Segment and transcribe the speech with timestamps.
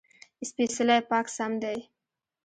[0.49, 1.79] سپېڅلی: پاک سم دی.